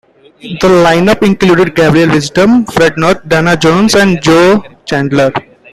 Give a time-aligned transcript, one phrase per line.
[0.41, 5.31] The lineup included Gabriel Wisdom, Fred Nurk, Dana Jones, and Joe Chandler.